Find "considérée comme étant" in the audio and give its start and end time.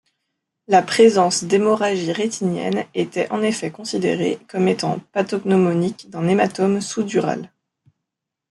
3.69-4.97